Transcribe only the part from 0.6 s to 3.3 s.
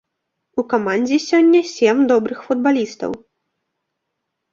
У камандзе сёння сем добрых футбалістаў.